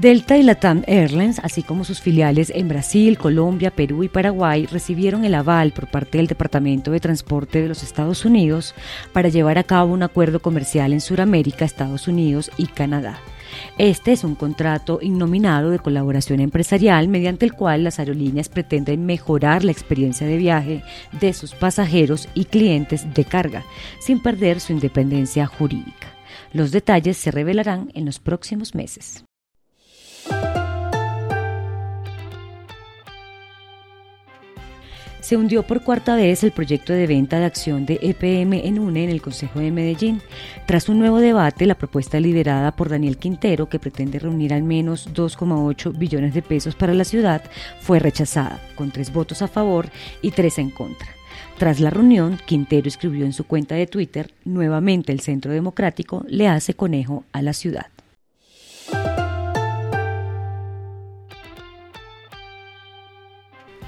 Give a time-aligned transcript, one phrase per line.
[0.00, 5.26] Delta y Latam Airlines, así como sus filiales en Brasil, Colombia, Perú y Paraguay, recibieron
[5.26, 8.74] el aval por parte del Departamento de Transporte de los Estados Unidos
[9.12, 13.18] para llevar a cabo un acuerdo comercial en Sudamérica, Estados Unidos y Canadá.
[13.76, 19.64] Este es un contrato innominado de colaboración empresarial mediante el cual las aerolíneas pretenden mejorar
[19.64, 20.82] la experiencia de viaje
[21.20, 23.64] de sus pasajeros y clientes de carga,
[23.98, 26.08] sin perder su independencia jurídica.
[26.54, 29.26] Los detalles se revelarán en los próximos meses.
[35.20, 39.04] Se hundió por cuarta vez el proyecto de venta de acción de EPM en UNE
[39.04, 40.20] en el Consejo de Medellín.
[40.66, 45.12] Tras un nuevo debate, la propuesta liderada por Daniel Quintero, que pretende reunir al menos
[45.12, 47.42] 2,8 billones de pesos para la ciudad,
[47.80, 49.88] fue rechazada, con tres votos a favor
[50.22, 51.08] y tres en contra.
[51.58, 56.48] Tras la reunión, Quintero escribió en su cuenta de Twitter, nuevamente el Centro Democrático le
[56.48, 57.86] hace conejo a la ciudad.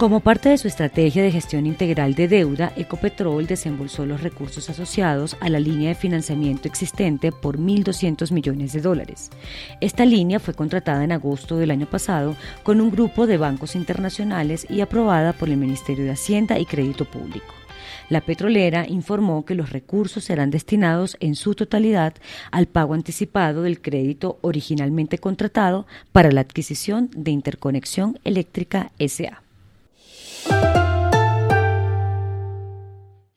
[0.03, 5.37] Como parte de su estrategia de gestión integral de deuda, Ecopetrol desembolsó los recursos asociados
[5.39, 9.31] a la línea de financiamiento existente por 1.200 millones de dólares.
[9.81, 14.67] Esta línea fue contratada en agosto del año pasado con un grupo de bancos internacionales
[14.69, 17.55] y aprobada por el Ministerio de Hacienda y Crédito Público.
[18.09, 22.15] La petrolera informó que los recursos serán destinados en su totalidad
[22.51, 29.43] al pago anticipado del crédito originalmente contratado para la adquisición de Interconexión Eléctrica SA.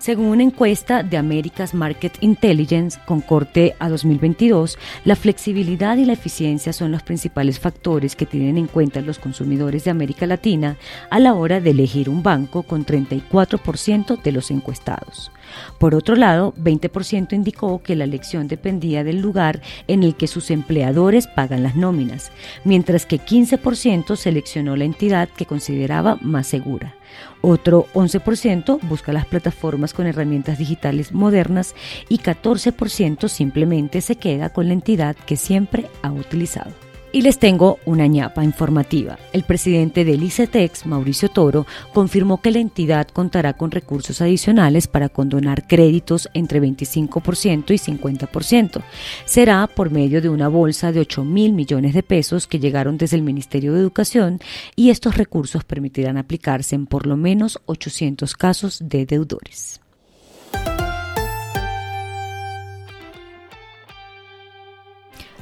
[0.00, 6.14] Según una encuesta de America's Market Intelligence con corte a 2022, la flexibilidad y la
[6.14, 10.78] eficiencia son los principales factores que tienen en cuenta los consumidores de América Latina
[11.10, 15.30] a la hora de elegir un banco con 34% de los encuestados.
[15.78, 20.50] Por otro lado, 20% indicó que la elección dependía del lugar en el que sus
[20.50, 22.32] empleadores pagan las nóminas,
[22.64, 26.94] mientras que 15% seleccionó la entidad que consideraba más segura.
[27.42, 31.74] Otro 11% busca las plataformas con herramientas digitales modernas
[32.08, 36.89] y 14% simplemente se queda con la entidad que siempre ha utilizado.
[37.12, 39.18] Y les tengo una ñapa informativa.
[39.32, 45.08] El presidente del ICETEX, Mauricio Toro, confirmó que la entidad contará con recursos adicionales para
[45.08, 48.82] condonar créditos entre 25% y 50%.
[49.24, 53.16] Será por medio de una bolsa de 8 mil millones de pesos que llegaron desde
[53.16, 54.38] el Ministerio de Educación
[54.76, 59.80] y estos recursos permitirán aplicarse en por lo menos 800 casos de deudores.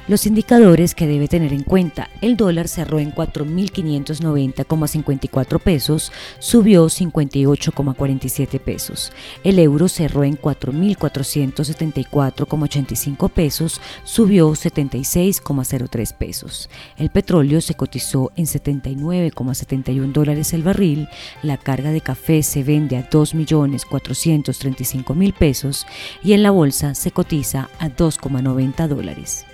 [0.09, 2.09] Los indicadores que debe tener en cuenta.
[2.19, 9.11] El dólar cerró en 4.590,54 pesos, subió 58,47 pesos.
[9.43, 16.71] El euro cerró en 4.474,85 pesos, subió 76,03 pesos.
[16.97, 21.07] El petróleo se cotizó en 79,71 dólares el barril.
[21.43, 25.85] La carga de café se vende a 2.435.000 pesos
[26.23, 29.45] y en la bolsa se cotiza a 2,90 dólares.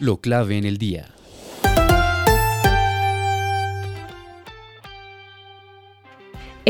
[0.00, 1.08] Lo clave en el día.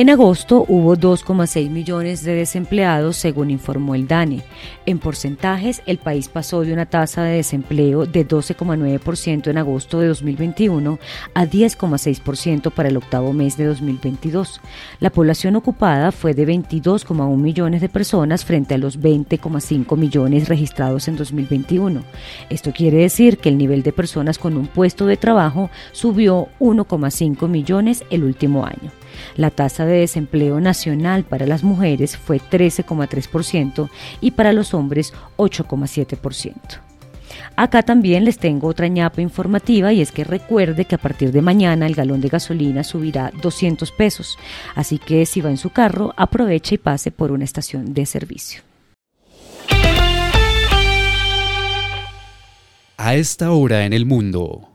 [0.00, 4.40] En agosto hubo 2,6 millones de desempleados, según informó el DANE.
[4.86, 10.06] En porcentajes, el país pasó de una tasa de desempleo de 12,9% en agosto de
[10.06, 10.98] 2021
[11.34, 14.62] a 10,6% para el octavo mes de 2022.
[15.00, 21.08] La población ocupada fue de 22,1 millones de personas frente a los 20,5 millones registrados
[21.08, 22.02] en 2021.
[22.48, 27.46] Esto quiere decir que el nivel de personas con un puesto de trabajo subió 1,5
[27.48, 28.90] millones el último año.
[29.36, 33.90] La tasa de desempleo nacional para las mujeres fue 13,3%
[34.20, 36.80] y para los hombres 8,7%.
[37.56, 41.42] Acá también les tengo otra ñapa informativa y es que recuerde que a partir de
[41.42, 44.38] mañana el galón de gasolina subirá 200 pesos,
[44.74, 48.62] así que si va en su carro aproveche y pase por una estación de servicio.
[52.96, 54.69] A esta hora en el mundo.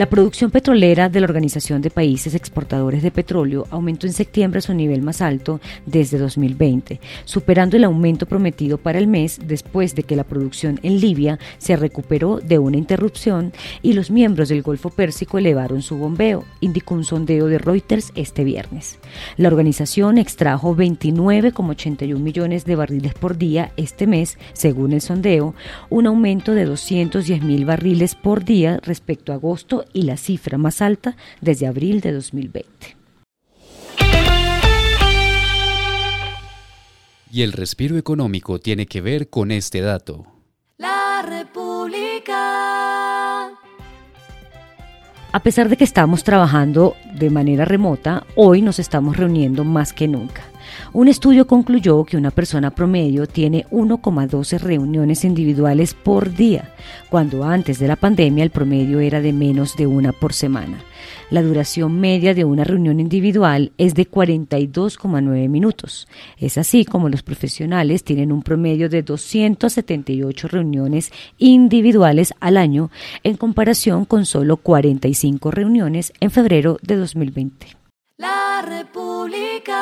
[0.00, 4.62] La producción petrolera de la Organización de Países Exportadores de Petróleo aumentó en septiembre a
[4.62, 10.04] su nivel más alto desde 2020, superando el aumento prometido para el mes después de
[10.04, 13.52] que la producción en Libia se recuperó de una interrupción
[13.82, 18.42] y los miembros del Golfo Pérsico elevaron su bombeo, indicó un sondeo de Reuters este
[18.42, 18.98] viernes.
[19.36, 25.54] La organización extrajo 29,81 millones de barriles por día este mes, según el sondeo,
[25.90, 30.82] un aumento de 210 mil barriles por día respecto a agosto y la cifra más
[30.82, 32.96] alta desde abril de 2020.
[37.32, 40.26] Y el respiro económico tiene que ver con este dato.
[40.78, 42.40] La República.
[45.32, 50.08] A pesar de que estamos trabajando de manera remota, hoy nos estamos reuniendo más que
[50.08, 50.42] nunca.
[50.92, 56.74] Un estudio concluyó que una persona promedio tiene 1,12 reuniones individuales por día,
[57.10, 60.78] cuando antes de la pandemia el promedio era de menos de una por semana.
[61.30, 66.08] La duración media de una reunión individual es de 42,9 minutos.
[66.38, 72.90] Es así como los profesionales tienen un promedio de 278 reuniones individuales al año
[73.22, 77.76] en comparación con solo 45 reuniones en febrero de 2020.
[78.18, 79.80] La República.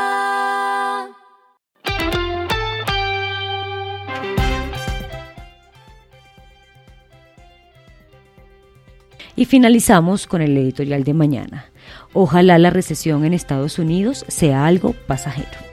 [9.37, 11.71] Y finalizamos con el editorial de mañana.
[12.13, 15.68] Ojalá la recesión en Estados Unidos sea algo pasajero.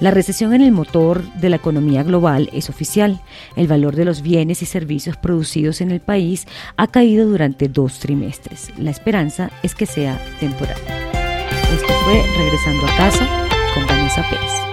[0.00, 3.20] La recesión en el motor de la economía global es oficial.
[3.56, 6.46] El valor de los bienes y servicios producidos en el país
[6.76, 8.70] ha caído durante dos trimestres.
[8.78, 10.78] La esperanza es que sea temporal.
[11.72, 13.28] Esto fue Regresando a casa
[13.74, 14.63] con Vanessa Pérez.